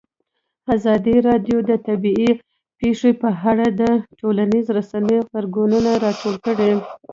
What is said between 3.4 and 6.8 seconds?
اړه د ټولنیزو رسنیو غبرګونونه راټول کړي.